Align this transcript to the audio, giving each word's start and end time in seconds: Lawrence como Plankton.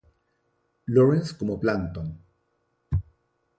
Lawrence 0.87 1.31
como 1.37 1.59
Plankton. 1.59 2.17